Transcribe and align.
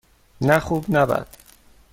نه 0.41 0.59
خوب- 0.59 0.89
نه 0.95 1.05
بد. 1.05 1.27